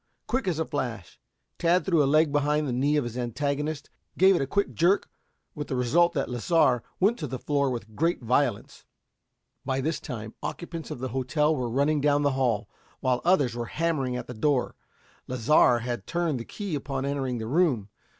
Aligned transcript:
Quick 0.25 0.47
as 0.47 0.57
a 0.57 0.65
flash, 0.65 1.19
Tad 1.59 1.85
threw 1.85 2.01
a 2.03 2.09
leg 2.09 2.31
behind 2.31 2.67
the 2.67 2.73
knee 2.73 2.95
of 2.97 3.03
his 3.03 3.15
antagonist, 3.19 3.91
gave 4.17 4.35
it 4.35 4.41
a 4.41 4.47
quick 4.47 4.73
jerk, 4.73 5.07
with 5.53 5.67
the 5.67 5.75
result 5.75 6.13
that 6.13 6.27
Lasar 6.27 6.81
went 6.99 7.19
to 7.19 7.27
the 7.27 7.37
floor 7.37 7.69
with 7.69 7.95
great 7.95 8.19
violence. 8.19 8.83
By 9.63 9.79
this 9.79 9.99
time, 9.99 10.33
occupants 10.41 10.89
of 10.89 10.97
the 10.97 11.09
hotel 11.09 11.55
were 11.55 11.69
running 11.69 12.01
down 12.01 12.23
the 12.23 12.31
hall, 12.31 12.67
while 12.99 13.21
others 13.23 13.55
were 13.55 13.67
hammering 13.67 14.15
at 14.15 14.25
the 14.25 14.33
door. 14.33 14.73
Lasar 15.27 15.81
had 15.81 16.07
turned 16.07 16.39
the 16.39 16.45
key 16.45 16.73
upon 16.73 17.05
entering 17.05 17.37
the 17.37 17.45
room. 17.45 17.89